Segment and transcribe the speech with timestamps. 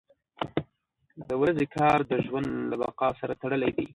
[1.27, 3.85] •د ورځې کار د ژوند له بقا سره تړلی دی.